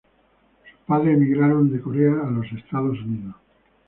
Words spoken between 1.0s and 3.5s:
emigraron de Corea a los Estados Unidos.